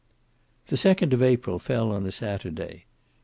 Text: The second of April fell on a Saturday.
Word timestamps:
The 0.69 0.77
second 0.77 1.13
of 1.13 1.21
April 1.21 1.59
fell 1.59 1.91
on 1.91 2.07
a 2.07 2.11
Saturday. 2.11 2.85